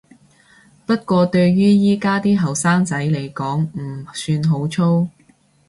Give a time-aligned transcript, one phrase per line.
[0.87, 5.07] 不過對於而家啲後生仔來講唔算好粗